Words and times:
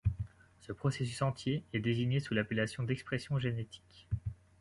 Ce 0.61 0.71
processus 0.71 1.21
entier 1.21 1.63
est 1.73 1.79
désigné 1.79 2.19
sous 2.19 2.33
l'appellation 2.33 2.81
d'expression 2.81 3.37
génétique. 3.37 4.07